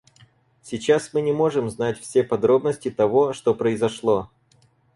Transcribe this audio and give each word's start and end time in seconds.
Сейчас 0.63 1.13
мы 1.13 1.21
не 1.21 1.31
можем 1.31 1.69
знать 1.69 1.99
все 1.99 2.23
подробности 2.23 2.89
того, 2.89 3.33
что 3.33 3.53
произошло. 3.53 4.31